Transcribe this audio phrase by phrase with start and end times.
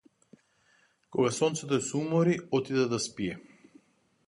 [1.13, 3.39] Кога сонцето се умори отиде да спие.